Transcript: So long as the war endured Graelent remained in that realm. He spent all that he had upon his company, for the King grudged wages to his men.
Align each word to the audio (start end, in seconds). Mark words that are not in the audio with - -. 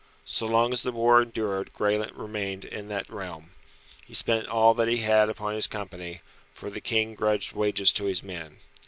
So 0.25 0.47
long 0.47 0.73
as 0.73 0.81
the 0.81 0.91
war 0.91 1.21
endured 1.21 1.73
Graelent 1.73 2.17
remained 2.17 2.65
in 2.65 2.87
that 2.87 3.07
realm. 3.07 3.51
He 4.03 4.15
spent 4.15 4.47
all 4.47 4.73
that 4.73 4.87
he 4.87 5.01
had 5.03 5.29
upon 5.29 5.53
his 5.53 5.67
company, 5.67 6.21
for 6.55 6.71
the 6.71 6.81
King 6.81 7.13
grudged 7.13 7.53
wages 7.53 7.91
to 7.91 8.05
his 8.05 8.23
men. 8.23 8.57